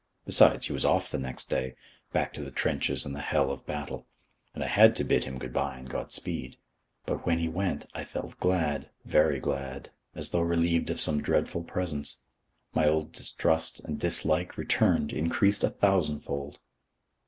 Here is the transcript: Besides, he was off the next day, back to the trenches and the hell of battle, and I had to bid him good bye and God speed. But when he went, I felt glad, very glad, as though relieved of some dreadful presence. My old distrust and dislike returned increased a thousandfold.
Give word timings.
Besides, 0.25 0.65
he 0.65 0.73
was 0.73 0.83
off 0.83 1.11
the 1.11 1.19
next 1.19 1.47
day, 1.47 1.75
back 2.11 2.33
to 2.33 2.41
the 2.41 2.49
trenches 2.49 3.05
and 3.05 3.15
the 3.15 3.21
hell 3.21 3.51
of 3.51 3.67
battle, 3.67 4.07
and 4.55 4.63
I 4.63 4.67
had 4.67 4.95
to 4.95 5.03
bid 5.03 5.25
him 5.25 5.37
good 5.37 5.53
bye 5.53 5.77
and 5.77 5.87
God 5.87 6.11
speed. 6.11 6.57
But 7.05 7.23
when 7.27 7.37
he 7.37 7.47
went, 7.47 7.85
I 7.93 8.03
felt 8.03 8.39
glad, 8.39 8.89
very 9.05 9.39
glad, 9.39 9.91
as 10.15 10.31
though 10.31 10.41
relieved 10.41 10.89
of 10.89 10.99
some 10.99 11.21
dreadful 11.21 11.61
presence. 11.61 12.21
My 12.73 12.87
old 12.87 13.11
distrust 13.11 13.79
and 13.81 13.99
dislike 13.99 14.57
returned 14.57 15.13
increased 15.13 15.63
a 15.63 15.69
thousandfold. 15.69 16.57